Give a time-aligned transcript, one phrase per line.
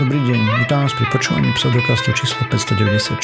[0.00, 3.20] Dobrý deň, vítam vás pri počúvaní pseudokastu číslo 596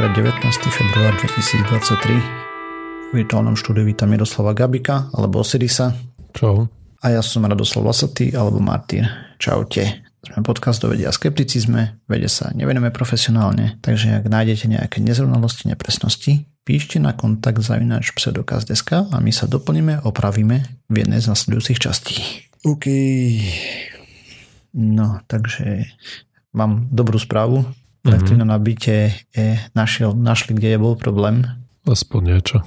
[0.00, 0.40] pre 19.
[0.72, 3.12] február 2023.
[3.12, 5.92] V virtuálnom štúdiu vítam Miroslava Gabika alebo Osirisa.
[6.32, 6.64] Čau.
[7.04, 9.04] A ja som Radoslav Lasatý alebo Martin.
[9.36, 10.08] Čaute.
[10.24, 15.68] Sme podcast o vede a skepticizme, vede sa nevenujeme profesionálne, takže ak nájdete nejaké nezrovnalosti,
[15.68, 21.76] nepresnosti, píšte na kontakt zavináč pseudokaz.sk a my sa doplníme, opravíme v jednej z nasledujúcich
[21.76, 22.16] častí.
[22.64, 22.88] OK.
[24.76, 25.88] No, takže
[26.52, 27.64] mám dobrú správu.
[27.64, 28.08] Mm-hmm.
[28.08, 31.44] Elektrina na byte je, našiel, našli, kde je bol problém.
[31.84, 32.58] Aspoň niečo.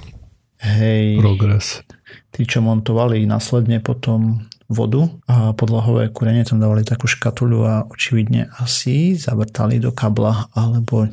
[0.62, 1.18] Hej.
[1.18, 1.82] Progres.
[2.30, 8.48] Tí, čo montovali následne potom vodu a podlahové kúrenie tam dávali takú škatuľu a očividne
[8.56, 11.10] asi zavrtali do kabla alebo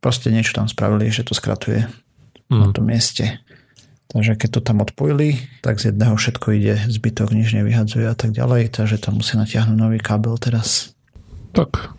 [0.00, 1.84] proste niečo tam spravili, že to skratuje
[2.48, 2.60] mm.
[2.60, 3.43] na tom mieste.
[4.12, 8.36] Takže keď to tam odpojili, tak z jedného všetko ide, zbytok nič nevyhadzuje a tak
[8.36, 10.92] ďalej, takže tam musí natiahnuť nový kábel teraz.
[11.56, 11.94] Tak,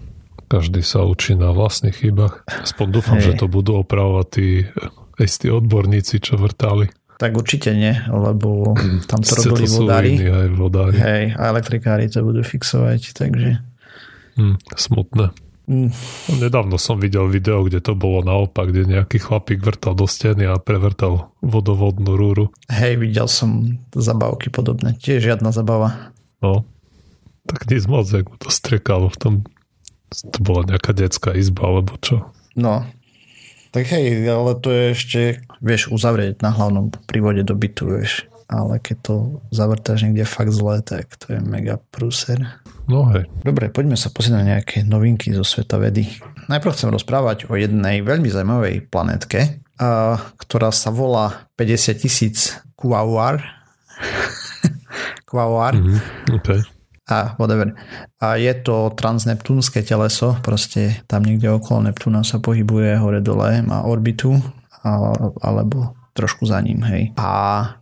[0.46, 2.46] každý sa učí na vlastných chybách.
[2.46, 3.34] Aspoň dúfam, Hej.
[3.34, 4.48] že to budú opravovať tí
[5.18, 6.92] istí odborníci, čo vrtali.
[7.16, 8.76] Tak určite nie, lebo
[9.10, 10.12] tam to robili to vodári.
[10.22, 10.98] Aj vodári.
[11.00, 13.64] Hej, a elektrikári to budú fixovať, takže...
[14.36, 15.32] Hmm, smutné.
[15.66, 15.90] Mm.
[16.38, 20.62] Nedávno som videl video, kde to bolo naopak, kde nejaký chlapík vrtal do steny a
[20.62, 22.54] prevrtal vodovodnú rúru.
[22.70, 24.94] Hej, videl som zabavky podobné.
[25.02, 26.14] Tiež žiadna zabava.
[26.46, 26.70] No,
[27.50, 29.34] tak nic moc, jak to strekalo v tom.
[30.14, 32.30] To bola nejaká detská izba, alebo čo.
[32.54, 32.86] No,
[33.74, 35.22] tak hej, ale to je ešte,
[35.60, 38.30] vieš, uzavrieť na hlavnom prívode do bytu, vieš.
[38.46, 39.16] Ale keď to
[39.50, 42.62] zavrtáš niekde fakt zle, tak to je mega prúser.
[42.86, 43.26] No hej.
[43.42, 46.06] Dobre, poďme sa pozrieť na nejaké novinky zo sveta vedy.
[46.46, 49.66] Najprv chcem rozprávať o jednej veľmi zaujímavej planetke,
[50.38, 53.42] ktorá sa volá 50 tisíc Quaoar.
[55.30, 55.74] Quaoar.
[55.74, 56.62] Mm-hmm, okay
[57.06, 57.74] a whatever.
[58.18, 63.86] A je to transneptúnske teleso, proste tam niekde okolo Neptúna sa pohybuje hore dole, má
[63.86, 64.34] orbitu
[65.42, 67.14] alebo trošku za ním, hej.
[67.18, 67.82] A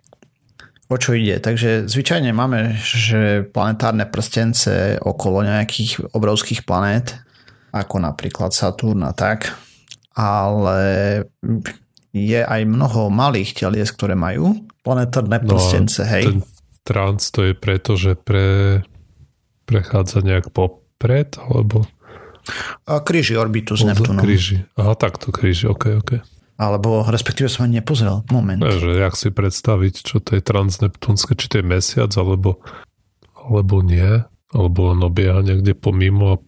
[0.94, 1.42] o čo ide?
[1.42, 7.18] Takže zvyčajne máme, že planetárne prstence okolo nejakých obrovských planét,
[7.74, 9.50] ako napríklad Saturn a tak,
[10.14, 10.80] ale
[12.14, 14.54] je aj mnoho malých telies, ktoré majú
[14.86, 16.24] planetárne no prstence, no, hej.
[16.30, 16.42] Ten
[16.86, 18.80] trans to je preto, že pre
[19.64, 21.88] prechádza nejak popred, alebo...
[22.84, 24.20] A kríži orbitu s Neptúnom.
[24.20, 24.68] Kríži.
[24.76, 26.12] Aha, takto kríži, ok, ok.
[26.58, 28.22] Alebo respektíve som ani nepozrel.
[28.30, 28.62] Moment.
[28.62, 32.62] Ja, že jak si predstaviť, čo to je transneptúnske, či to je mesiac, alebo,
[33.34, 34.22] alebo nie,
[34.54, 36.42] alebo on obieha niekde pomimo a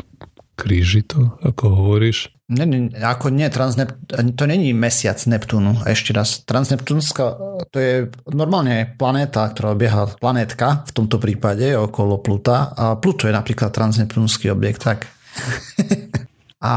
[0.56, 2.32] kríži to, ako hovoríš.
[2.46, 3.98] Nie, nie, ako nie, transnep-
[4.38, 5.82] to není mesiac Neptúnu.
[5.82, 7.24] Ešte raz, transneptúnska,
[7.74, 13.34] to je normálne planéta, ktorá obieha, planétka v tomto prípade okolo Pluta a Pluto je
[13.34, 15.10] napríklad transneptúnsky objekt, tak.
[16.62, 16.74] a...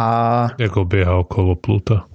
[0.56, 2.09] Ako obieha okolo Pluta?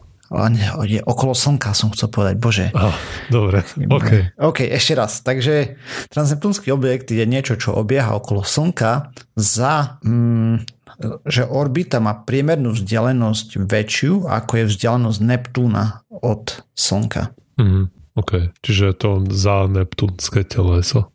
[0.84, 2.66] Je okolo Slnka, som chcel povedať, bože.
[2.74, 2.94] Oh,
[3.30, 4.34] dobre, OK.
[4.42, 5.22] OK, ešte raz.
[5.22, 5.78] Takže
[6.10, 10.84] transneptúnsky objekt je niečo, čo obieha okolo Slnka za mm,
[11.26, 17.34] že orbita má priemernú vzdialenosť väčšiu, ako je vzdialenosť Neptúna od Slnka.
[17.58, 21.10] Mm, OK, čiže je to za neptúnske teleso.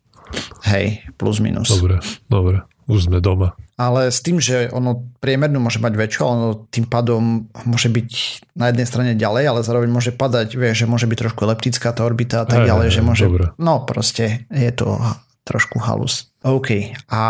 [0.66, 1.70] Hej, plus minus.
[1.72, 3.56] Dobre, dobre, už sme doma.
[3.78, 8.10] Ale s tým, že ono priemernú môže mať väčšiu, ale ono tým pádom môže byť
[8.58, 12.02] na jednej strane ďalej, ale zároveň môže padať, vieš, že môže byť trošku eliptická tá
[12.02, 13.24] orbita a tak hey, ďalej, že môže...
[13.30, 13.54] Dobre.
[13.54, 14.98] No proste je to
[15.46, 16.28] trošku halus.
[16.46, 16.94] OK.
[17.10, 17.20] A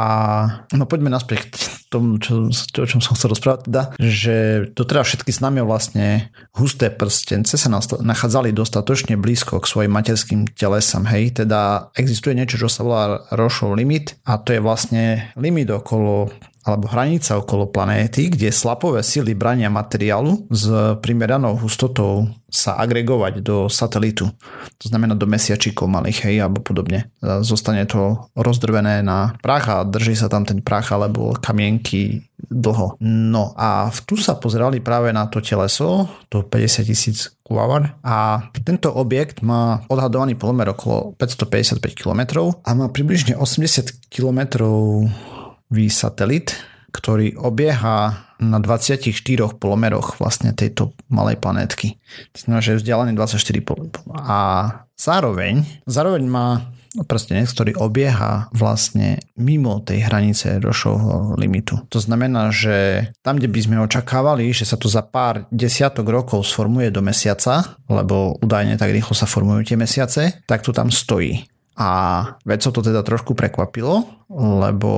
[0.77, 1.53] no poďme naspäť k
[1.89, 7.57] tomu, čo, o čom som chcel rozprávať, teda, že doteraz všetky známe vlastne husté prstence
[7.57, 7.69] sa
[8.05, 13.73] nachádzali dostatočne blízko k svojim materským telesám, hej, teda existuje niečo, čo sa volá Rošov
[13.73, 16.29] limit a to je vlastne limit okolo
[16.69, 20.69] alebo hranica okolo planéty, kde slapové sily brania materiálu s
[21.01, 24.25] primeranou hustotou sa agregovať do satelitu.
[24.81, 27.13] To znamená do mesiačíkov malých, hej, alebo podobne.
[27.45, 32.97] Zostane to rozdrvené na prach a drží sa tam ten prach alebo kamienky dlho.
[33.05, 38.93] No a tu sa pozerali práve na to teleso, to 50 tisíc kuavar a tento
[38.97, 44.65] objekt má odhadovaný pomer okolo 555 km a má približne 80 km
[45.93, 46.57] satelit,
[46.89, 49.03] ktorý obieha na 24
[49.59, 51.99] polomeroch vlastne tejto malej planétky.
[52.33, 53.91] To znamená, že je vzdialený 24 pol.
[54.15, 54.39] A
[54.95, 56.71] zároveň, zároveň má
[57.05, 61.77] prstenec, ktorý obieha vlastne mimo tej hranice Rošovho limitu.
[61.93, 66.49] To znamená, že tam, kde by sme očakávali, že sa to za pár desiatok rokov
[66.49, 71.45] sformuje do mesiaca, lebo údajne tak rýchlo sa formujú tie mesiace, tak tu tam stojí.
[71.79, 71.91] A
[72.43, 74.03] vedcov to teda trošku prekvapilo,
[74.35, 74.93] lebo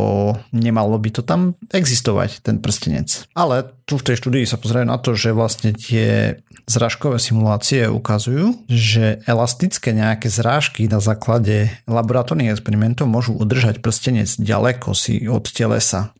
[0.56, 3.28] nemalo by to tam existovať, ten prstenec.
[3.36, 8.64] Ale tu v tej štúdii sa pozerajú na to, že vlastne tie zrážkové simulácie ukazujú,
[8.64, 16.16] že elastické nejaké zrážky na základe laboratórnych experimentov môžu udržať prstenec ďaleko si od telesa.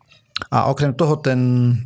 [0.49, 1.41] A okrem toho ten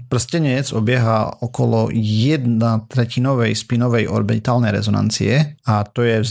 [0.06, 6.22] prstenec obieha okolo jedna tretinovej spinovej orbitálnej rezonancie a to je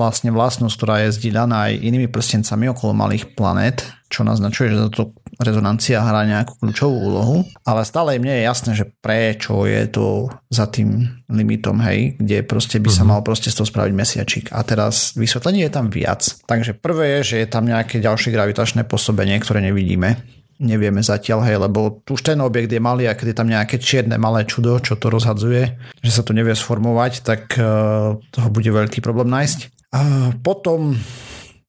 [0.00, 5.10] vlastne vlastnosť, ktorá je zdieľaná aj inými prstencami okolo malých planét, čo naznačuje, že to
[5.42, 7.36] rezonancia hrá nejakú kľúčovú úlohu,
[7.66, 12.46] ale stále im nie je jasné, že prečo je to za tým limitom, hej, kde
[12.46, 13.08] proste by sa mhm.
[13.10, 14.44] mal proste z toho spraviť mesiačik.
[14.54, 16.22] A teraz vysvetlenie je tam viac.
[16.46, 20.22] Takže prvé je, že je tam nejaké ďalšie gravitačné pôsobenie, ktoré nevidíme
[20.60, 24.16] nevieme zatiaľ, hej, lebo už ten objekt je malý a keď je tam nejaké čierne
[24.18, 29.02] malé čudo, čo to rozhadzuje, že sa to nevie sformovať, tak uh, toho bude veľký
[29.02, 29.58] problém nájsť.
[29.94, 30.98] A potom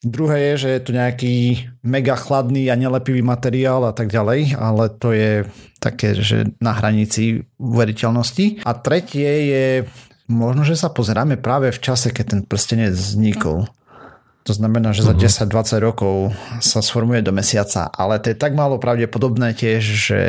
[0.05, 1.35] druhé je, že je to nejaký
[1.81, 5.45] mega chladný a nelepivý materiál a tak ďalej, ale to je
[5.81, 8.65] také, že na hranici uveriteľnosti.
[8.65, 9.67] A tretie je
[10.29, 13.69] možno, že sa pozeráme práve v čase, keď ten prstenec vznikol.
[14.45, 15.81] To znamená, že za 10-20 mhm.
[15.81, 16.15] rokov
[16.62, 20.19] sa sformuje do mesiaca, ale to je tak málo pravdepodobné tiež, že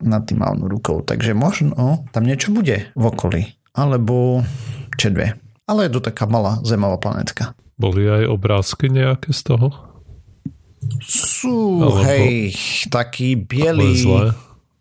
[0.00, 1.04] nad tým mávnu rukou.
[1.04, 3.52] Takže možno tam niečo bude v okolí.
[3.76, 4.42] Alebo
[4.96, 5.36] dve.
[5.64, 7.56] Ale je to taká malá zemová planetka.
[7.80, 9.72] Boli aj obrázky nejaké z toho?
[11.00, 12.04] Sú, Alebo...
[12.04, 12.52] hej,
[12.92, 14.04] taký biely...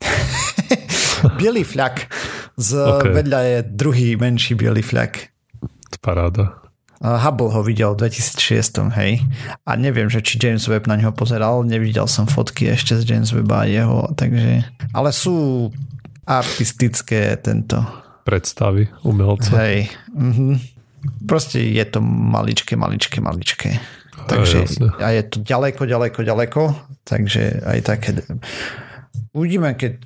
[1.40, 2.12] biely fľak.
[2.60, 3.16] Z okay.
[3.16, 5.32] vedľa je druhý menší biely fľak.
[6.04, 6.60] Paráda.
[7.00, 9.24] Hubble ho videl v 2006, hej.
[9.64, 13.32] A neviem, že či James Webb na neho pozeral, nevidel som fotky ešte z James
[13.32, 14.68] Webba a jeho, takže...
[14.92, 15.72] Ale sú
[16.28, 17.80] artistické tento...
[18.28, 19.64] Predstavy umelca.
[19.64, 19.88] Hej.
[20.12, 20.60] Mhm.
[21.24, 23.80] Proste je to maličké, maličké, maličké.
[24.28, 24.68] Takže
[25.00, 26.62] a je to ďaleko, ďaleko, ďaleko,
[27.08, 28.10] takže aj také...
[29.32, 30.04] Uvidíme, keď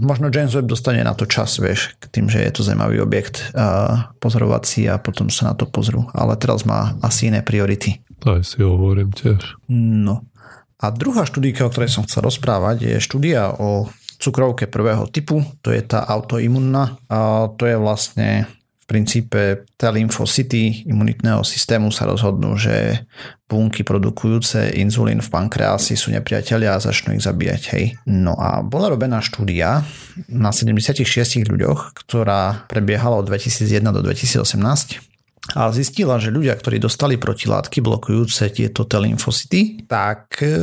[0.00, 3.50] možno James Webb dostane na to čas, vieš, k tým, že je to zaujímavý objekt
[3.58, 6.06] a pozorovací a potom sa na to pozrú.
[6.14, 7.98] Ale teraz má asi iné priority.
[8.22, 9.58] Aj si hovorím tiež.
[9.74, 10.22] No.
[10.82, 13.90] A druhá štúdika, o ktorej som chcel rozprávať, je štúdia o
[14.22, 16.98] cukrovke prvého typu, to je tá autoimunná.
[17.10, 18.46] A to je vlastne
[18.88, 23.06] princípe T lymfocyty imunitného systému sa rozhodnú, že
[23.46, 27.62] bunky produkujúce inzulín v pankreasi sú nepriatelia a začnú ich zabíjať.
[27.76, 27.84] Hej.
[28.08, 29.84] No a bola robená štúdia
[30.26, 31.04] na 76
[31.44, 35.11] ľuďoch, ktorá prebiehala od 2001 do 2018
[35.58, 38.94] a zistila, že ľudia, ktorí dostali protilátky blokujúce tieto T
[39.90, 40.54] tak e,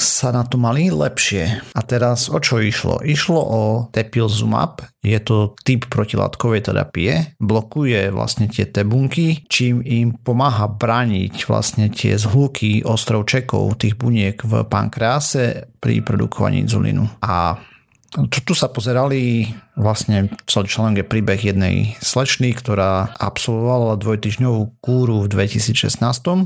[0.00, 1.76] sa na to mali lepšie.
[1.76, 3.04] A teraz o čo išlo?
[3.04, 3.62] Išlo o
[3.92, 11.92] tepilzumab, je to typ protilátkovej terapie, blokuje vlastne tie tebunky, čím im pomáha brániť vlastne
[11.92, 17.20] tie zhluky ostrovčekov tých buniek v pankrease pri produkovaní inzulínu.
[17.20, 17.60] A
[18.14, 25.26] tu, tu sa pozerali vlastne celý článok je príbeh jednej slečny, ktorá absolvovala dvojtyžňovú kúru
[25.26, 25.98] v 2016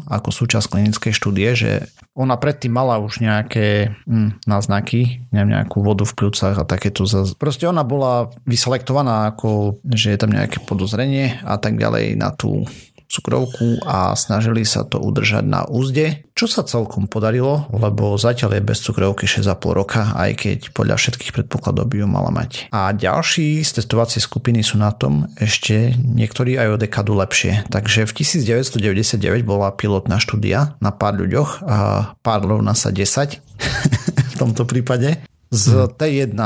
[0.09, 1.71] ako súčasť klinickej štúdie, že
[2.17, 7.05] ona predtým mala už nejaké hm, náznaky, neviem, nejakú vodu v pľúcach a takéto.
[7.37, 12.65] Proste ona bola vyselektovaná ako, že je tam nejaké podozrenie a tak ďalej na tú
[13.09, 18.69] cukrovku a snažili sa to udržať na úzde, čo sa celkom podarilo, lebo zatiaľ je
[18.69, 22.71] bez cukrovky 6,5 roka, aj keď podľa všetkých predpokladov by ju mala mať.
[22.71, 27.67] A ďalší z testovacie skupiny sú na tom ešte niektorí aj o dekadu lepšie.
[27.73, 31.79] Takže v 1999 bola pilotná štúdia na pár ľuďoch a
[32.21, 33.41] pár rovná sa 10
[34.33, 35.25] v tomto prípade.
[35.49, 36.37] Z T1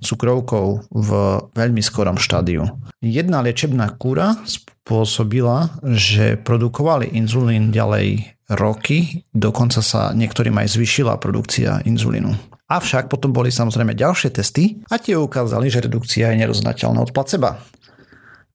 [0.00, 1.10] cukrovkou v
[1.52, 2.64] veľmi skorom štádiu.
[3.00, 4.36] Jedna liečebná kúra
[4.86, 12.30] spôsobila, že produkovali inzulín ďalej roky, dokonca sa niektorým aj zvyšila produkcia inzulínu.
[12.70, 17.58] Avšak potom boli samozrejme ďalšie testy a tie ukázali, že redukcia je neroznateľná od placeba.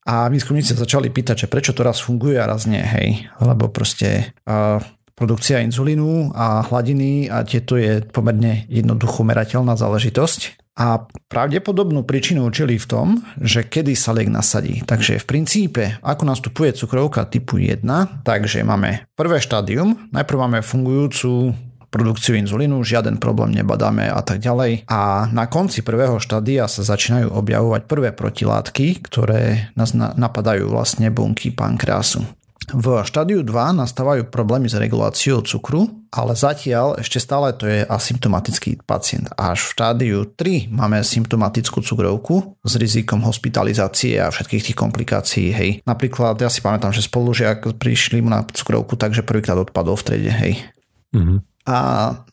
[0.08, 3.28] A výskumníci začali pýtať, že prečo to raz funguje a raz nie, hej.
[3.36, 4.80] Lebo proste uh,
[5.12, 10.61] produkcia inzulínu a hladiny a tieto je pomerne jednoducho merateľná záležitosť.
[10.72, 14.80] A pravdepodobnú príčinu učili v tom, že kedy sa liek nasadí.
[14.80, 17.84] Takže v princípe, ako nastupuje cukrovka typu 1,
[18.24, 21.52] takže máme prvé štádium, najprv máme fungujúcu
[21.92, 24.88] produkciu inzulínu, žiaden problém nebadáme a tak ďalej.
[24.88, 31.52] A na konci prvého štádia sa začínajú objavovať prvé protilátky, ktoré nás napadajú vlastne bunky
[31.52, 32.24] pankreasu.
[32.70, 38.86] V štádiu 2 nastávajú problémy s reguláciou cukru, ale zatiaľ ešte stále to je asymptomatický
[38.86, 39.32] pacient.
[39.34, 45.48] Až v štádiu 3 máme symptomatickú cukrovku s rizikom hospitalizácie a všetkých tých komplikácií.
[45.50, 45.70] Hej.
[45.82, 50.30] Napríklad ja si pamätám, že spolužiak prišli mu na cukrovku, takže prvýkrát odpadol v trede.
[50.30, 50.52] Hej.
[51.16, 51.38] Mm-hmm.
[51.62, 51.78] A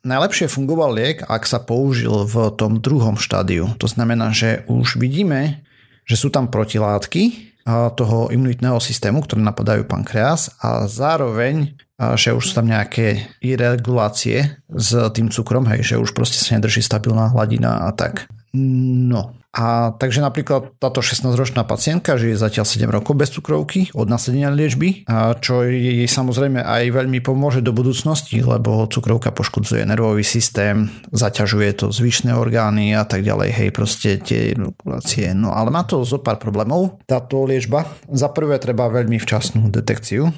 [0.02, 3.78] najlepšie fungoval liek, ak sa použil v tom druhom štádiu.
[3.78, 5.62] To znamená, že už vidíme,
[6.10, 7.50] že sú tam protilátky,
[7.94, 11.76] toho imunitného systému, ktoré napadajú pankreas a zároveň,
[12.16, 16.80] že už sú tam nejaké irregulácie s tým cukrom, hej, že už proste sa nedrží
[16.80, 18.32] stabilná hladina a tak.
[18.54, 24.50] No, a takže napríklad táto 16-ročná pacientka žije zatiaľ 7 rokov bez cukrovky od nasadenia
[24.54, 25.06] liečby,
[25.42, 31.86] čo jej samozrejme aj veľmi pomôže do budúcnosti, lebo cukrovka poškodzuje nervový systém, zaťažuje to
[31.94, 35.34] zvyšné orgány a tak ďalej, hej, proste tie regulácie.
[35.38, 37.86] No ale má to zo pár problémov, táto liečba.
[38.10, 40.30] Za prvé treba veľmi včasnú detekciu,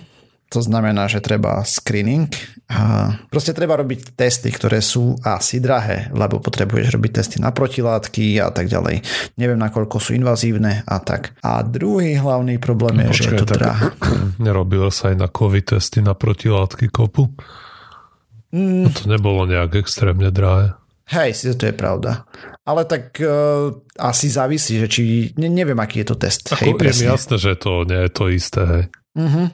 [0.51, 2.27] to znamená, že treba screening
[2.67, 8.35] a proste treba robiť testy, ktoré sú asi drahé, lebo potrebuješ robiť testy na protilátky
[8.43, 8.99] a tak ďalej.
[9.39, 11.39] Neviem, nakoľko sú invazívne a tak.
[11.39, 13.83] A druhý hlavný problém je, Počkej, že je to drahé.
[14.43, 17.31] Nerobilo sa aj na COVID testy na protilátky kopu?
[18.51, 18.83] Mm.
[18.83, 20.75] No to nebolo nejak extrémne drahé.
[21.07, 22.27] Hej, to je pravda.
[22.67, 25.03] Ale tak uh, asi závisí, že či...
[25.39, 26.51] Ne, neviem, aký je to test.
[26.51, 27.03] Ako, hej, presne.
[27.07, 28.61] Je jasné, že to nie je to isté.
[28.63, 28.83] Hej.
[29.15, 29.47] Uh-huh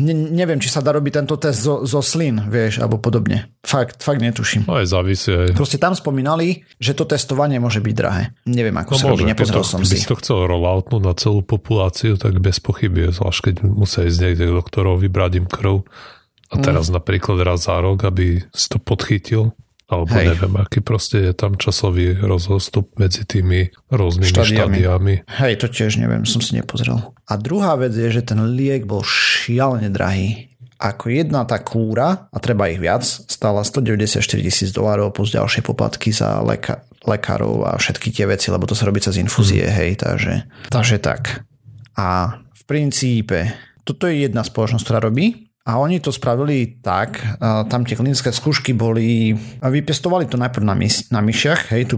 [0.00, 3.50] ne, neviem, či sa dá robiť tento test zo, zo slin, vieš, alebo podobne.
[3.62, 4.66] Fakt, fakt netuším.
[4.66, 5.30] No aj závisí.
[5.30, 5.54] Aj.
[5.54, 8.34] Proste tam spomínali, že to testovanie môže byť drahé.
[8.44, 9.96] Neviem, ako no sa môže, robí, nepozrel to, som si.
[9.98, 14.44] Si to chcel rolloutnúť na celú populáciu, tak bez pochyby, zvlášť keď musia ísť niekde
[14.50, 15.84] k doktorovi, vybrať im krv.
[16.52, 17.00] A teraz mm.
[17.00, 20.32] napríklad raz za rok, aby si to podchytil, alebo Hej.
[20.32, 24.80] neviem, aký proste je tam časový rozhostup medzi tými rôznymi štádiami.
[24.80, 25.14] štádiami.
[25.28, 27.12] Hej, to tiež neviem, som si nepozrel.
[27.28, 30.48] A druhá vec je, že ten liek bol šialene drahý.
[30.80, 36.10] Ako jedna tá kúra, a treba ich viac, stála 194 tisíc dolárov plus ďalšie poplatky
[36.10, 39.76] za leka- lekárov a všetky tie veci, lebo to sa robí cez infúzie, hmm.
[39.76, 40.34] hej, takže,
[40.72, 41.44] takže tak.
[41.94, 43.52] A v princípe,
[43.84, 48.76] toto je jedna spoločnosť, ktorá robí a oni to spravili tak, tam tie klinické skúšky
[48.76, 49.32] boli,
[49.64, 51.96] vypestovali to najprv na, mys, na myšiach, hej, tu,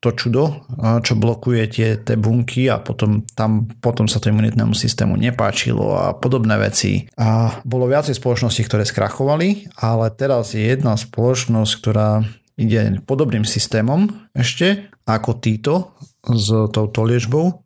[0.00, 0.64] to čudo,
[1.02, 6.04] čo blokuje tie, tie bunky a potom, tam, potom sa to imunitnému systému nepáčilo a
[6.14, 7.10] podobné veci.
[7.18, 12.24] A bolo viacej spoločností, ktoré skrachovali, ale teraz je jedna spoločnosť, ktorá
[12.56, 17.64] ide podobným systémom ešte ako títo s touto liečbou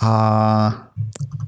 [0.00, 0.12] a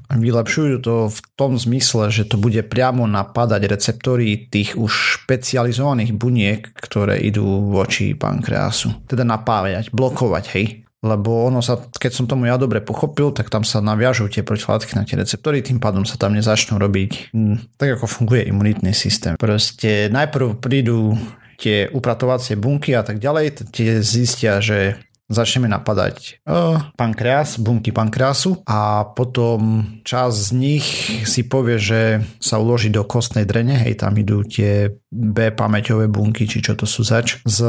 [0.07, 4.91] vylepšujú to v tom zmysle, že to bude priamo napadať receptory tých už
[5.23, 9.03] špecializovaných buniek, ktoré idú voči pankreasu.
[9.03, 10.87] Teda napájať, blokovať, hej.
[11.05, 14.97] Lebo ono sa, keď som tomu ja dobre pochopil, tak tam sa naviažú tie protilátky
[14.97, 19.37] na tie receptory, tým pádom sa tam nezačnú robiť hm, tak, ako funguje imunitný systém.
[19.37, 21.13] Proste najprv prídu
[21.57, 28.63] tie upratovacie bunky a tak ďalej, tie zistia, že začneme napadať uh, pankreas, bunky pankreasu
[28.63, 30.87] a potom čas z nich
[31.27, 32.01] si povie, že
[32.39, 36.83] sa uloží do kostnej drene, hej, tam idú tie B pamäťové bunky, či čo to
[36.83, 37.63] sú zač, s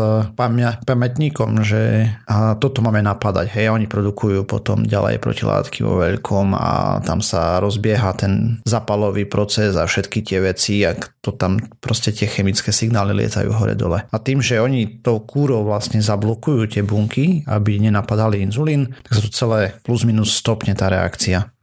[0.83, 6.99] pamätníkom, že a toto máme napadať, hej, oni produkujú potom ďalej protilátky vo veľkom a
[7.07, 12.26] tam sa rozbieha ten zapalový proces a všetky tie veci, ak to tam proste tie
[12.26, 14.11] chemické signály lietajú hore-dole.
[14.11, 19.23] A tým, že oni tou kúrou vlastne zablokujú tie bunky, aby nenapadali inzulín, tak sa
[19.23, 21.54] to celé plus minus stopne tá reakcia.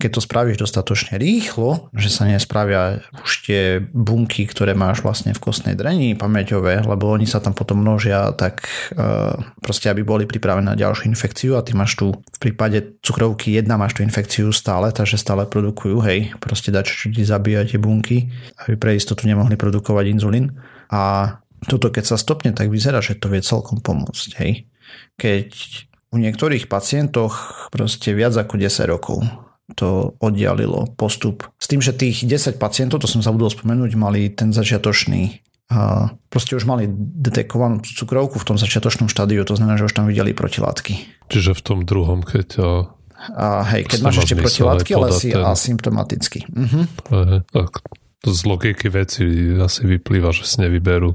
[0.00, 5.42] Keď to spravíš dostatočne rýchlo, že sa nespravia už tie bunky, ktoré máš vlastne v
[5.44, 8.64] kostnej drení pamäťové, lebo oni sa tam potom množia, tak
[8.96, 13.60] uh, proste aby boli pripravené na ďalšiu infekciu a ty máš tu v prípade cukrovky
[13.60, 17.76] jedna máš tú infekciu stále, takže stále produkujú, hej, proste dať čo ti zabíja tie
[17.76, 18.32] bunky,
[18.64, 20.56] aby pre istotu nemohli produkovať inzulín.
[20.88, 21.36] A
[21.68, 24.64] toto keď sa stopne, tak vyzerá, že to vie celkom pomôcť, hej
[25.20, 25.52] keď
[26.10, 29.22] u niektorých pacientoch proste viac ako 10 rokov
[29.76, 31.46] to oddialilo postup.
[31.60, 36.58] S tým, že tých 10 pacientov, to som zabudol spomenúť, mali ten začiatočný a proste
[36.58, 41.26] už mali detekovanú cukrovku v tom začiatočnom štádiu, to znamená, že už tam videli protilátky.
[41.30, 42.58] Čiže v tom druhom, keď...
[43.36, 45.44] A hej, keď máš ešte protilátky, ale si ten...
[45.44, 46.48] asymptomaticky.
[46.50, 46.84] Uh-huh.
[47.52, 47.70] Tak
[48.26, 49.22] z logiky veci
[49.60, 51.14] asi vyplýva, že si nevyberú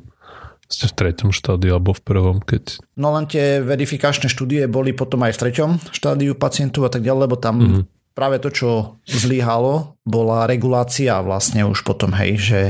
[0.66, 2.82] ste v treťom štádiu alebo v prvom, keď...
[2.98, 7.22] No len tie verifikačné štúdie boli potom aj v treťom štádiu pacientu a tak ďalej,
[7.30, 7.84] lebo tam mm-hmm.
[8.16, 8.70] Práve to, čo
[9.06, 12.62] zlyhalo, bola regulácia vlastne už potom, hej, že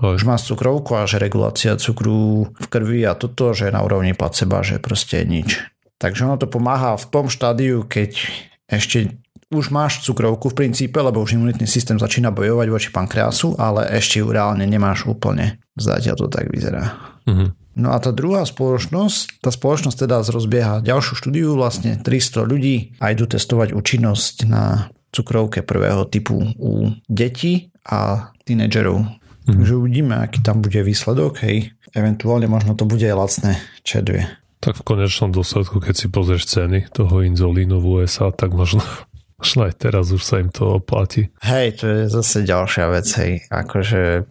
[0.00, 4.60] už má cukrovku a že regulácia cukru v krvi a toto, že na úrovni placeba,
[4.60, 5.60] že proste nič.
[5.96, 8.20] Takže ono to pomáha v tom štádiu, keď
[8.68, 9.16] ešte
[9.48, 14.20] už máš cukrovku v princípe, lebo už imunitný systém začína bojovať voči pankreasu, ale ešte
[14.20, 15.62] ju reálne nemáš úplne.
[15.78, 16.92] Zatiaľ to tak vyzerá.
[17.24, 17.65] Mm-hmm.
[17.76, 23.12] No a tá druhá spoločnosť, tá spoločnosť teda rozbieha ďalšiu štúdiu, vlastne 300 ľudí a
[23.12, 29.04] idú testovať účinnosť na cukrovke prvého typu u detí a tínedžerov.
[29.46, 29.60] Mm.
[29.60, 31.76] Takže uvidíme, aký tam bude výsledok, hej.
[31.92, 33.52] Eventuálne možno to bude aj lacné
[33.84, 34.24] čedvie.
[34.64, 38.80] Tak v konečnom dôsledku, keď si pozrieš ceny toho inzolínu v USA, tak možno,
[39.40, 41.28] možno aj teraz už sa im to oplatí.
[41.44, 43.32] Hej, to je zase ďalšia vec, hej.
[43.52, 44.24] Akože,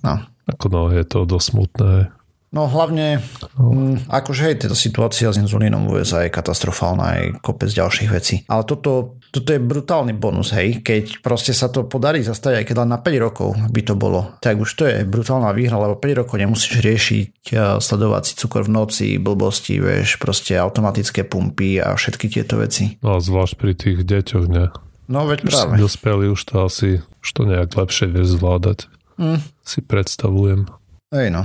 [0.00, 0.14] no.
[0.48, 2.15] Ako no, je to dosť smutné.
[2.56, 3.20] No hlavne,
[3.60, 3.68] no.
[3.68, 8.48] M, akože hej, táto situácia s inzulínom v USA je katastrofálna aj kopec ďalších vecí.
[8.48, 12.76] Ale toto, toto je brutálny bonus, hej, keď proste sa to podarí zastaviť, aj keď
[12.80, 16.24] len na 5 rokov by to bolo, tak už to je brutálna výhra, lebo 5
[16.24, 22.32] rokov nemusíš riešiť sledovať si cukor v noci, blbosti, vieš, proste automatické pumpy a všetky
[22.32, 22.96] tieto veci.
[23.04, 24.72] No a zvlášť pri tých deťoch, ne?
[25.12, 25.76] No veď práve.
[25.76, 28.88] Dospeli už to asi, už to nejak lepšie vieš zvládať.
[29.20, 29.44] Mm.
[29.60, 30.66] Si predstavujem.
[31.12, 31.44] Hej no.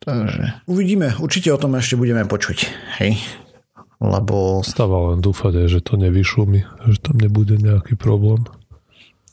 [0.00, 2.58] Takže uvidíme, určite o tom ešte budeme počuť,
[3.00, 3.20] hej.
[4.00, 4.64] Lebo...
[4.64, 8.48] Stáva len dúfať, že to nevyšumí, že tam nebude nejaký problém.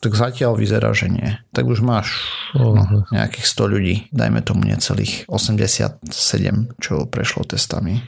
[0.04, 1.40] Tak zatiaľ vyzerá, že nie.
[1.56, 6.06] Tak už máš no, nejakých 100 ľudí, dajme tomu necelých 87,
[6.78, 8.06] čo prešlo testami.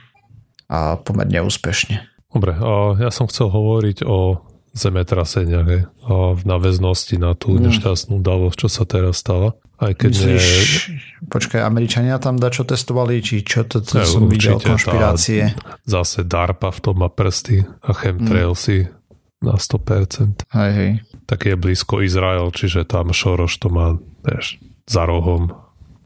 [0.70, 2.06] A pomerne úspešne.
[2.30, 4.46] Dobre, a ja som chcel hovoriť o
[4.78, 5.70] zemetraseniach
[6.06, 7.74] a v náväznosti na tú mm.
[7.74, 9.58] nešťastnú udalosť, čo sa teraz stala.
[9.80, 11.28] Aj keď Myslíš, nie...
[11.32, 15.56] počkaj, Američania tam čo testovali, či čo to, to ja, som videl, konšpirácie?
[15.56, 18.92] Tá, zase DARPA v tom má prsty a chemtrailsy mm.
[19.40, 20.52] na 100%.
[20.52, 20.92] Hej, hej.
[21.24, 23.96] Tak je blízko Izrael, čiže tam Šoroš to má
[24.28, 25.56] vieš, za rohom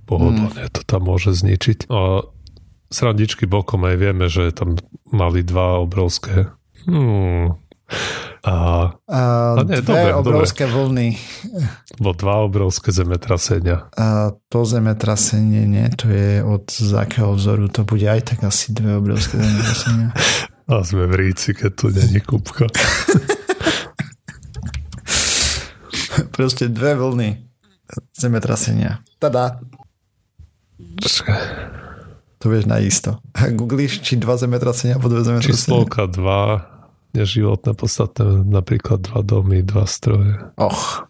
[0.05, 0.73] pohodlne mm.
[0.77, 1.89] to tam môže zničiť.
[1.89, 2.29] A
[2.93, 4.77] srandičky bokom aj vieme, že tam
[5.09, 6.53] mali dva obrovské
[6.85, 7.57] hmm,
[8.43, 9.19] a, a
[9.55, 10.75] ehm, no nie, dve dobre, obrovské dobre.
[10.75, 11.07] vlny.
[12.03, 13.87] Bo dva obrovské zemetrasenia.
[13.95, 16.67] A to zemetrasenie nie, to je od
[16.99, 20.11] akého vzoru, to bude aj tak asi dve obrovské zemetrasenia.
[20.71, 22.67] a sme v ríci, keď tu není kúbka.
[26.35, 27.47] Proste dve vlny
[28.11, 28.99] zemetrasenia.
[29.23, 29.63] Tada.
[32.43, 33.23] To vieš naisto.
[33.59, 35.55] Googlíš, či dva zemetrasenia po dve zemetrasenia.
[35.55, 36.73] Číslovka dva
[37.21, 40.41] životné podstatné, napríklad dva domy, dva stroje.
[40.57, 41.05] Och.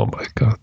[0.00, 0.60] Oh my god.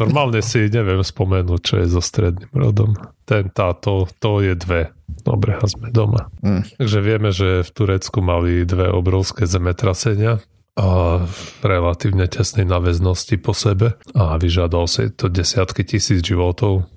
[0.00, 2.96] Normálne si neviem spomenúť, čo je so stredným rodom.
[3.28, 4.90] Ten, táto, to je dve.
[5.22, 6.32] Dobre, a sme doma.
[6.42, 6.66] Mm.
[6.80, 11.20] Takže vieme, že v Turecku mali dve obrovské zemetrasenia a
[11.60, 16.88] relatívne tesnej naväznosti po sebe a vyžadal si to desiatky tisíc životov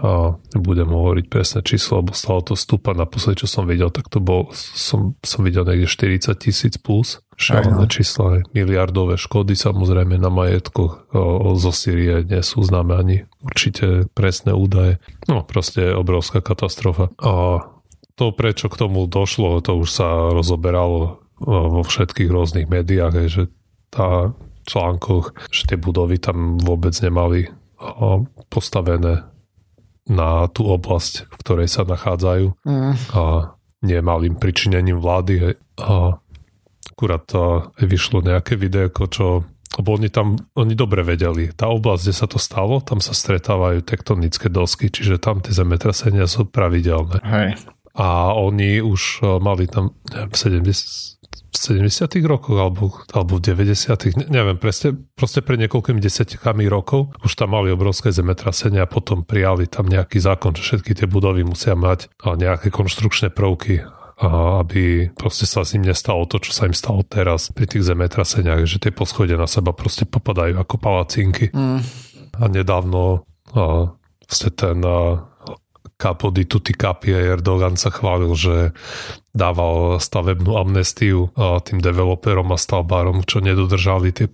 [0.00, 2.96] a nebudem hovoriť presné číslo, lebo stále to stúpa.
[2.96, 7.20] Naposledy, čo som videl, tak to bol, som, som videl niekde 40 tisíc plus.
[7.36, 11.10] Šialené čísla, miliardové škody samozrejme na majetku
[11.58, 15.02] zo Syrie nie sú známe ani určite presné údaje.
[15.26, 17.10] No proste obrovská katastrofa.
[17.18, 17.66] A
[18.14, 23.50] to, prečo k tomu došlo, to už sa rozoberalo vo všetkých rôznych médiách, že
[23.90, 24.30] tá
[24.68, 27.50] článkoch, že tie budovy tam vôbec nemali
[28.46, 29.26] postavené
[30.08, 32.94] na tú oblasť, v ktorej sa nachádzajú mm.
[33.14, 36.18] a nemalým pričinením vlády a
[36.94, 37.26] akurát
[37.78, 39.26] aj vyšlo nejaké videjko, čo
[39.72, 41.48] lebo oni tam, oni dobre vedeli.
[41.48, 46.28] Tá oblasť, kde sa to stalo, tam sa stretávajú tektonické dosky, čiže tam tie zemetrasenia
[46.28, 47.24] sú pravidelné.
[47.24, 47.48] Hej.
[47.96, 51.21] A oni už mali tam neviem, 70,
[51.52, 57.54] 70 rokoch alebo, alebo v 90 neviem presne, proste pred niekoľkými desiatikami rokov už tam
[57.54, 62.10] mali obrovské zemetrasenia a potom prijali tam nejaký zákon, že všetky tie budovy musia mať
[62.24, 63.84] nejaké konštrukčné prvky
[64.22, 68.62] aby proste sa s ním nestalo to, čo sa im stalo teraz pri tých zemetraseniach,
[68.68, 71.50] že tie poschodie na seba proste popadajú ako palacinky.
[71.50, 71.82] Mm.
[72.38, 73.90] A nedávno a,
[74.28, 75.26] vlastne ten a,
[76.02, 78.74] Capo di tutti capi Erdogan sa chválil, že
[79.30, 84.26] dával stavebnú amnestiu tým developerom a stavbárom, čo nedodržali tie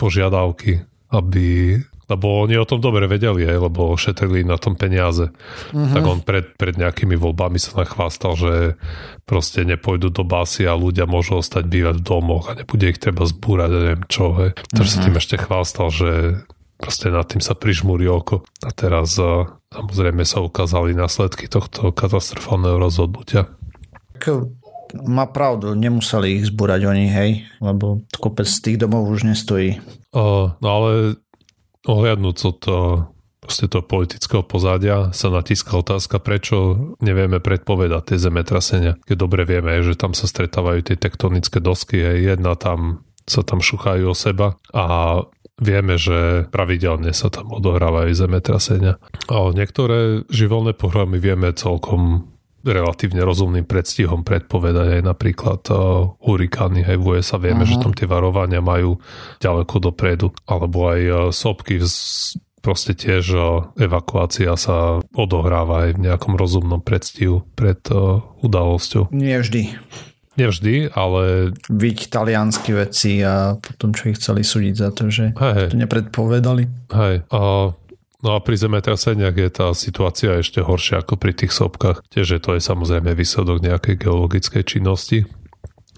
[0.00, 0.80] požiadavky,
[1.12, 1.76] aby
[2.10, 5.30] lebo oni o tom dobre vedeli, aj, lebo šetrili na tom peniaze.
[5.70, 5.94] Uh-huh.
[5.94, 8.74] Tak on pred, pred nejakými voľbami sa nachvástal, že
[9.30, 13.22] proste nepôjdu do básy a ľudia môžu ostať bývať v domoch a nebude ich treba
[13.30, 14.34] zbúrať, neviem čo.
[14.42, 14.58] Hej.
[14.74, 14.90] Takže uh-huh.
[14.90, 15.06] sa mhm.
[15.06, 16.10] tým ešte chvástal, že
[16.80, 18.42] proste nad tým sa prižmúri oko.
[18.64, 19.20] A teraz
[19.70, 23.52] samozrejme sa ukázali následky tohto katastrofálneho rozhodnutia.
[25.06, 27.30] Má pravdu, nemuseli ich zbúrať oni, hej,
[27.62, 29.78] lebo kopec z tých domov už nestojí.
[30.10, 31.14] O, no ale
[31.86, 32.60] ohľadnúť od
[33.40, 38.98] proste toho politického pozádia sa natíska otázka, prečo nevieme predpovedať tie zemetrasenia.
[39.06, 43.62] Keď dobre vieme, že tam sa stretávajú tie tektonické dosky, je jedna tam sa tam
[43.62, 45.22] šuchajú o seba a
[45.60, 48.96] vieme, že pravidelne sa tam odohrávajú zemetrasenia.
[49.28, 56.84] A niektoré živelné pohromy vieme celkom relatívne rozumným predstihom predpovedať aj napríklad uh, hurikány.
[56.84, 57.80] Aj v USA vieme, uh-huh.
[57.80, 59.00] že tam tie varovania majú
[59.40, 60.32] ďaleko dopredu.
[60.44, 66.84] Alebo aj uh, sopky vz, proste tiež uh, evakuácia sa odohráva aj v nejakom rozumnom
[66.84, 69.08] predstihu pred uh, udalosťou.
[69.08, 69.80] Nie vždy.
[70.38, 71.50] Nevždy, ale...
[71.66, 76.70] Byť talianskí veci a potom, čo ich chceli súdiť za to, že hej, to nepredpovedali.
[76.94, 77.74] Hej, a
[78.20, 82.04] No a pri zemetraseniach je tá situácia ešte horšia ako pri tých sopkách.
[82.12, 85.24] Tiež to je samozrejme výsledok nejakej geologickej činnosti,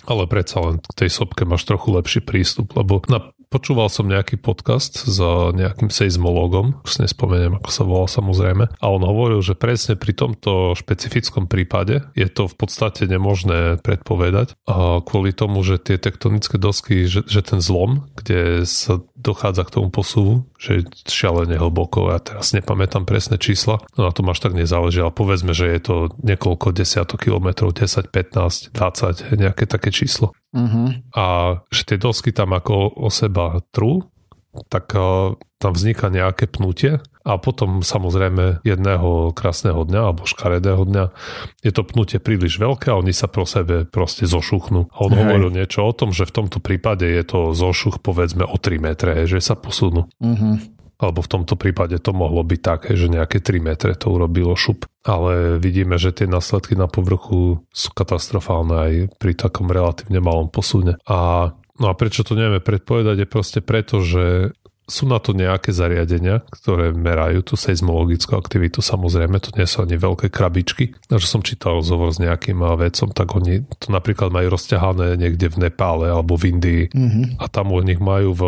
[0.07, 4.41] ale predsa len k tej sopke máš trochu lepší prístup, lebo na Počúval som nejaký
[4.41, 5.21] podcast s
[5.53, 10.73] nejakým seizmologom, už nespomeniem, ako sa volal samozrejme, a on hovoril, že presne pri tomto
[10.73, 17.05] špecifickom prípade je to v podstate nemožné predpovedať a kvôli tomu, že tie tektonické dosky,
[17.05, 22.25] že, že ten zlom, kde sa dochádza k tomu posuvu, že je šialene hlboko, ja
[22.25, 25.95] teraz nepamätám presné čísla, no na tom až tak nezáleží, ale povedzme, že je to
[26.25, 30.33] niekoľko desiatok kilometrov, 10, 15, 20, nejaké také číslo.
[30.53, 30.93] Uh-huh.
[31.17, 31.25] A
[31.97, 34.05] dosky tam ako o seba trú,
[34.69, 41.05] tak uh, tam vzniká nejaké pnutie a potom samozrejme jedného krásneho dňa alebo škaredého dňa
[41.65, 44.93] je to pnutie príliš veľké a oni sa pro sebe proste zošuchnú.
[44.93, 45.19] A on Hej.
[45.25, 49.25] hovoril niečo o tom, že v tomto prípade je to zošuch povedzme o 3 metre,
[49.25, 50.11] že sa posunú.
[50.21, 50.61] Uh-huh
[51.03, 54.87] alebo v tomto prípade to mohlo byť také, že nejaké 3 metre to urobilo šup.
[55.03, 60.95] Ale vidíme, že tie následky na povrchu sú katastrofálne aj pri takom relatívne malom posune.
[61.11, 64.55] A No a prečo to nevieme predpovedať je proste preto, že
[64.93, 68.85] sú na to nejaké zariadenia, ktoré merajú tú seizmologickú aktivitu.
[68.85, 70.93] Samozrejme, to nie sú ani veľké krabičky.
[71.09, 75.49] A že som čítal rozhovor s nejakým vedcom, tak oni to napríklad majú rozťahané niekde
[75.49, 77.41] v Nepále alebo v Indii mm-hmm.
[77.41, 78.45] a tam u nich majú v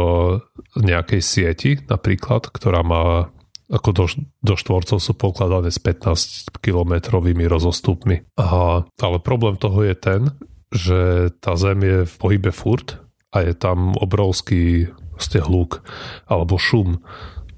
[0.76, 3.32] nejakej sieti napríklad, ktorá má
[3.72, 4.04] ako do,
[4.44, 8.28] do štvorcov sú pokladané s 15 kilometrovými rozostupmi.
[8.36, 10.28] A, ale problém toho je ten,
[10.68, 13.00] že tá Zem je v pohybe furt
[13.32, 15.86] a je tam obrovský proste hluk
[16.26, 17.00] alebo šum.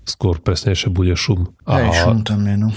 [0.07, 1.51] Skôr presnejšie bude šum.
[1.67, 2.71] Hej, šum tam je, no.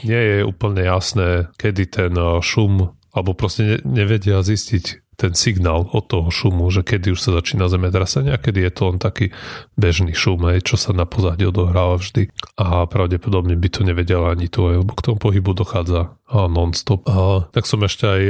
[0.00, 5.84] Nie je úplne jasné, kedy ten eh, šum, alebo proste ne, nevedia zistiť ten signál
[5.92, 9.36] od toho šumu, že kedy už sa začína zemetrasenie a kedy je to len taký
[9.76, 12.32] bežný šum, aj, čo sa na pozadí odohráva vždy.
[12.56, 17.04] A pravdepodobne by to nevedela ani to, lebo k tomu pohybu dochádza non-stop.
[17.04, 18.22] A tak som ešte aj,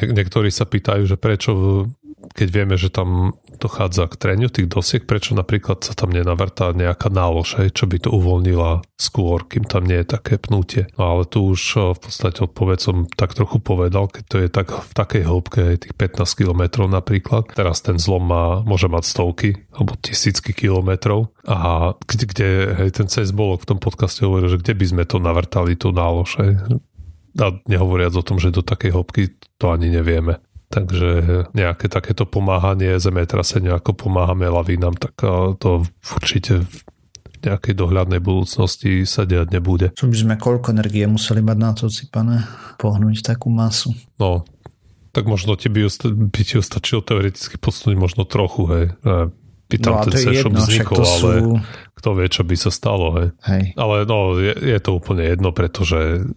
[0.00, 1.52] niektorí sa pýtajú, že prečo
[2.32, 7.08] keď vieme, že tam dochádza k treniu tých dosiek, prečo napríklad sa tam nenavrtá nejaká
[7.08, 10.88] nálož, hej, čo by to uvoľnila skôr, kým tam nie je také pnutie.
[11.00, 14.48] No ale tu už eh, v podstate odpoveď som tak trochu povedal, keď to je
[14.52, 17.52] tak v takej hĺbke, tých 15 km napríklad.
[17.52, 22.48] Teraz ten zlom má, môže mať stovky alebo tisícky kilometrov a kde, kde
[22.84, 26.40] hej, ten bolo v tom podcaste hovoril, že kde by sme to navrtali, tú nálož,
[26.40, 26.56] hej.
[27.36, 29.22] A nehovoriac o tom, že do takej hĺbky
[29.60, 30.40] to ani nevieme.
[30.76, 31.08] Takže
[31.56, 35.16] nejaké takéto pomáhanie zemetrasenia, ako pomáhame lavínam, tak
[35.56, 36.76] to určite v
[37.48, 39.96] nejakej dohľadnej budúcnosti sa diať nebude.
[39.96, 42.44] Čo by sme koľko energie museli mať na to, pane,
[42.76, 43.96] pohnúť takú masu?
[44.20, 44.44] No,
[45.16, 45.88] tak možno ti by,
[46.28, 48.86] by ti stačilo teoreticky posunúť možno trochu, hej.
[49.66, 51.26] Pýtam, no ten sešop vznikol, sú...
[51.26, 51.32] ale
[51.96, 53.28] kto vie, čo by sa stalo, hej.
[53.48, 53.64] hej.
[53.80, 56.28] Ale no, je, je to úplne jedno, pretože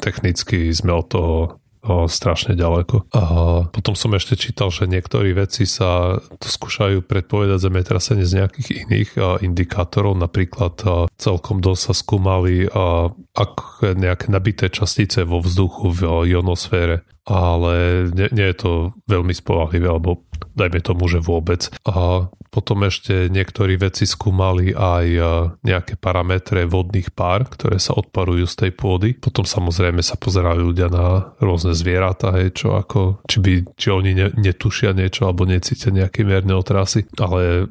[0.00, 1.36] technicky sme od toho
[1.82, 3.10] o, strašne ďaleko.
[3.14, 3.22] A
[3.70, 9.10] potom som ešte čítal, že niektorí veci sa to skúšajú predpovedať zemetrasenie z nejakých iných
[9.18, 10.88] a, indikátorov, napríklad a,
[11.18, 18.28] celkom dosť sa skúmali a, ak nejaké nabité častice vo vzduchu v ionosfére ale nie,
[18.32, 18.72] nie je to
[19.04, 20.24] veľmi spolahlivé, alebo
[20.56, 21.68] dajme tomu, že vôbec.
[21.84, 25.06] A potom ešte niektorí veci skúmali aj
[25.60, 29.12] nejaké parametre vodných pár, ktoré sa odparujú z tej pôdy.
[29.12, 34.16] Potom samozrejme sa pozerajú ľudia na rôzne zvieratá, hej, čo ako, či, by, či oni
[34.16, 37.68] ne, netušia niečo alebo necítia nejaké mierne otrasy, ale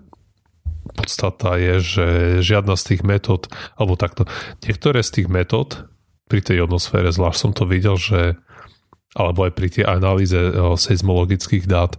[0.94, 2.06] podstata je, že
[2.46, 4.30] žiadna z tých metód, alebo takto,
[4.64, 5.90] niektoré z tých metód
[6.28, 8.36] pri tej ionosfére, zvlášť som to videl, že
[9.18, 10.38] alebo aj pri tej analýze
[10.78, 11.98] seizmologických dát.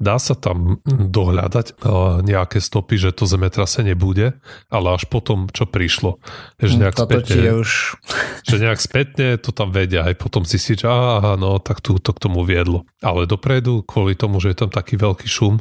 [0.00, 1.84] Dá sa tam dohľadať
[2.24, 4.32] nejaké stopy, že to zemetrasenie bude,
[4.72, 6.16] ale až potom, čo prišlo.
[6.56, 8.00] Že nejak Toto spätne, už...
[8.48, 12.00] že nejak spätne to tam vedia, aj potom si si, že aha, no, tak tu,
[12.00, 12.88] to k tomu viedlo.
[13.04, 15.60] Ale dopredu, kvôli tomu, že je tam taký veľký šum,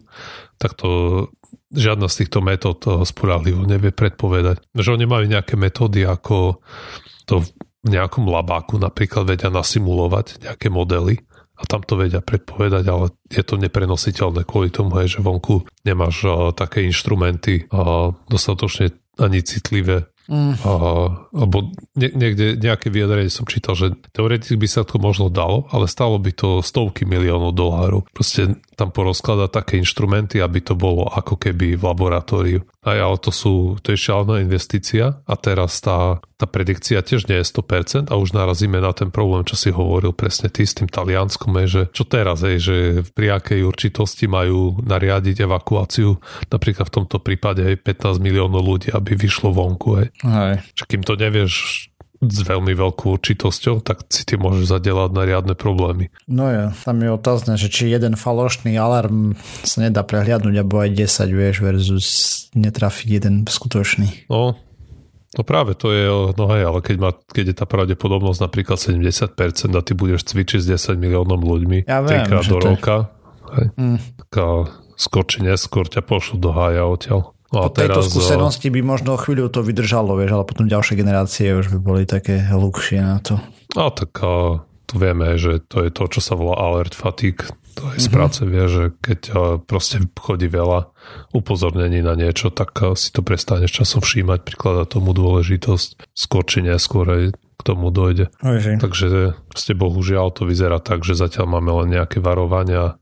[0.56, 1.28] tak to
[1.74, 4.62] žiadna z týchto metód spolahlivo nevie predpovedať.
[4.78, 6.62] Že oni majú nejaké metódy, ako
[7.26, 7.44] to
[7.84, 11.20] v nejakom labáku napríklad vedia nasimulovať nejaké modely
[11.54, 16.26] a tam to vedia predpovedať, ale je to neprenositeľné kvôli tomu, že vonku nemáš
[16.58, 17.70] také inštrumenty
[18.28, 20.56] dostatočne ani citlivé Mm.
[20.64, 20.72] A,
[21.36, 21.68] alebo
[22.00, 26.16] nie, niekde nejaké vyjadrenie som čítal, že teoreticky by sa to možno dalo, ale stalo
[26.16, 28.08] by to stovky miliónov dolárov.
[28.16, 32.60] Proste tam porozkladať také inštrumenty, aby to bolo ako keby v laboratóriu.
[32.84, 37.40] Aj, ale to sú, to je šialená investícia a teraz tá, tá predikcia tiež nie
[37.40, 40.92] je 100% a už narazíme na ten problém, čo si hovoril presne ty s tým
[40.92, 42.78] Talianskom, je, že čo teraz, je, že
[43.16, 46.20] pri akej určitosti majú nariadiť evakuáciu,
[46.52, 50.04] napríklad v tomto prípade aj 15 miliónov ľudí, aby vyšlo vonku.
[50.04, 50.08] Hej.
[50.28, 50.56] Hej.
[50.76, 51.54] Čo kým to nevieš
[52.30, 56.14] s veľmi veľkou určitosťou, tak si ty môžeš zadelať na riadne problémy.
[56.28, 60.92] No ja, tam je otázne, že či jeden falošný alarm sa nedá prehliadnúť, alebo aj
[60.96, 62.08] 10, vieš, versus
[62.54, 64.30] netrafiť jeden skutočný.
[64.30, 64.56] No,
[65.34, 66.06] No práve to je,
[66.38, 69.34] no hej, ale keď, má, keď je tá pravdepodobnosť napríklad 70%
[69.74, 73.10] a ty budeš cvičiť s 10 miliónom ľuďmi ja viem, do roka,
[73.58, 73.98] hej, mm.
[74.30, 77.33] tak skôr či neskôr ťa pošlu do hája odtiaľ.
[77.54, 81.54] A po tejto teraz, skúsenosti by možno chvíľu to vydržalo, vieš, ale potom ďalšie generácie
[81.54, 83.38] už by boli také hlukšie na to.
[83.78, 87.46] No tak a, to vieme, že to je to, čo sa volá alert fatigue.
[87.78, 88.14] To je z mhm.
[88.14, 89.20] práce vie, že keď
[89.66, 90.94] proste chodí veľa
[91.34, 96.14] upozornení na niečo, tak si to prestaneš časom všímať, prikladať tomu dôležitosť.
[96.14, 98.30] Skôr či neskôr aj k tomu dojde.
[98.46, 98.78] Oži.
[98.78, 103.02] Takže ste bohužiaľ to vyzerá tak, že zatiaľ máme len nejaké varovania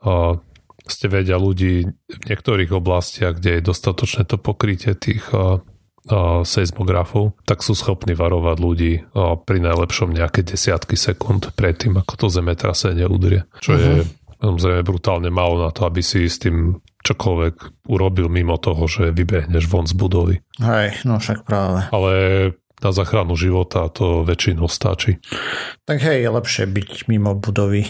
[0.00, 0.40] a
[0.86, 7.36] ste vedia ľudí v niektorých oblastiach, kde je dostatočné to pokrytie tých a, a, seismografov,
[7.44, 13.04] tak sú schopní varovať ľudí a, pri najlepšom nejaké desiatky sekúnd predtým, ako to zemetrasenie
[13.04, 13.44] udrie.
[13.60, 13.82] Čo uh-huh.
[13.82, 14.08] je mhm.
[14.40, 19.64] samozrejme brutálne málo na to, aby si s tým čokoľvek urobil mimo toho, že vybehneš
[19.66, 20.36] von z budovy.
[20.60, 21.88] Hej, no však práve.
[21.88, 22.12] Ale
[22.80, 25.20] na záchranu života to väčšinou stačí.
[25.84, 27.88] Tak hej, je lepšie byť mimo budovy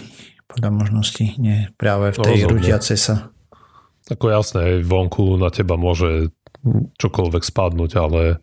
[0.55, 3.15] podľa možností, nie práve v tej rutiacej sa.
[4.11, 6.35] Ako jasné, vonku na teba môže
[6.99, 8.43] čokoľvek spadnúť, ale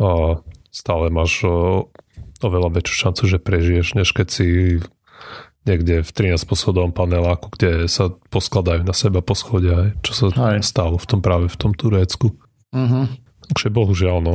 [0.00, 0.40] o,
[0.72, 1.86] stále máš o,
[2.40, 4.48] oveľa väčšiu šancu, že prežiješ, než keď si
[5.64, 10.60] niekde v 13 poschodovom paneláku, kde sa poskladajú na seba poschodia, čo sa Aj.
[10.60, 12.36] stalo v tom práve v tom Turecku.
[12.74, 13.08] Uh-huh.
[13.48, 14.34] Takže bohužiaľ, no,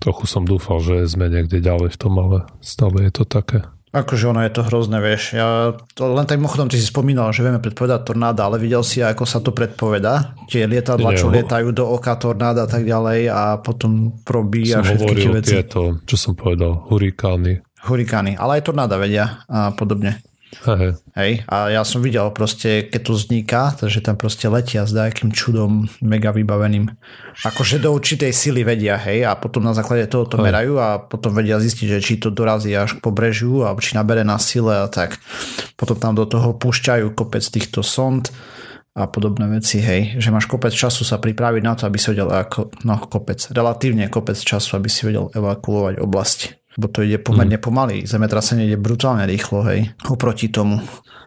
[0.00, 3.68] trochu som dúfal, že sme niekde ďalej v tom, ale stále je to také.
[3.92, 5.36] Akože ono je to hrozné, vieš.
[5.36, 9.04] Ja to len tak mimochodom ty si spomínal, že vieme predpovedať tornáda, ale videl si,
[9.04, 10.32] ako sa to predpoveda.
[10.48, 15.28] Tie lietadla, čo lietajú do oka tornáda a tak ďalej a potom probíja všetky tie
[15.28, 15.52] veci.
[15.60, 17.60] tieto, čo som povedal, hurikány.
[17.84, 20.24] Hurikány, ale aj tornáda vedia a podobne.
[20.52, 21.00] Hej.
[21.16, 21.32] Hej.
[21.48, 25.88] A ja som videl proste, keď to vzniká, takže tam proste letia s nejakým čudom
[26.04, 26.92] mega vybaveným.
[27.48, 31.32] Akože do určitej sily vedia, hej, a potom na základe toho to merajú a potom
[31.32, 34.86] vedia zistiť, že či to dorazí až k pobrežiu alebo či nabere na sile a
[34.92, 35.16] tak.
[35.80, 38.28] Potom tam do toho púšťajú kopec týchto sond
[38.92, 42.28] a podobné veci, hej, že máš kopec času sa pripraviť na to, aby si vedel,
[42.28, 47.56] ako, no kopec, relatívne kopec času, aby si vedel evakuovať oblasti bo to ide pomerne
[47.56, 47.64] mm.
[47.64, 47.96] pomaly.
[48.08, 50.80] Zemetrasenie ide brutálne rýchlo, hej, oproti tomu.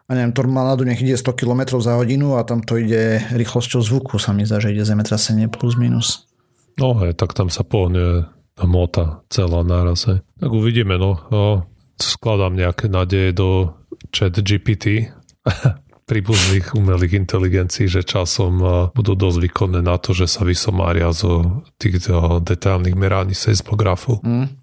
[0.05, 4.21] A neviem, tornádu nech ide 100 km za hodinu a tam to ide rýchlosťou zvuku,
[4.21, 6.29] sa mi zdá, že ide zemetrasenie plus minus.
[6.77, 10.21] No hej, tak tam sa pohne hmota celá náraz, hej.
[10.37, 11.25] Tak uvidíme, no.
[11.33, 13.71] no skladám nejaké nádeje do
[14.11, 15.11] chat GPT
[16.05, 18.61] príbuzných umelých inteligencií, že časom
[18.93, 24.21] budú dosť výkonné na to, že sa vysomária zo týchto detailných meraní seismografov.
[24.21, 24.53] Mm.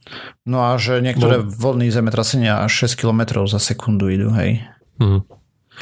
[0.46, 1.50] No a že niektoré no.
[1.50, 4.62] vlny zemetrasenia až 6 km za sekundu idú, hej.
[5.02, 5.26] Mm.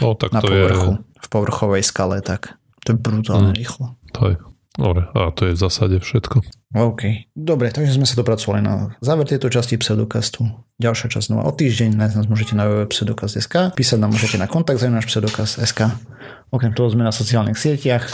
[0.00, 1.20] No, tak na to povrchu, je...
[1.20, 2.56] v povrchovej skale, tak
[2.88, 3.58] to je brutálne mm.
[3.60, 4.00] rýchlo.
[4.16, 4.36] To je.
[4.78, 6.46] Dobre, a to je v zásade všetko.
[6.78, 7.26] OK.
[7.34, 10.46] Dobre, takže sme sa dopracovali na záver tejto časti pseudokastu.
[10.78, 11.98] Ďalšia časť znova o týždeň.
[11.98, 13.74] Nájsť nás môžete na www.pseudokast.sk.
[13.74, 15.90] Písať nám môžete na kontakt za náš pseudokast.sk.
[16.54, 18.06] Okrem toho sme na sociálnych sieťach.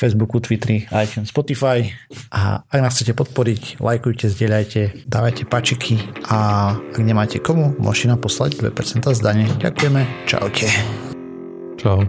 [0.00, 1.92] Facebooku, Twitteri, iTunes, Spotify.
[2.32, 8.24] A ak nás chcete podporiť, lajkujte, zdieľajte, dávajte pačiky a ak nemáte komu, môžete nám
[8.24, 9.44] poslať 2% zdanie.
[9.60, 10.00] Ďakujeme.
[10.24, 10.72] Čaute.
[11.76, 12.08] Čau.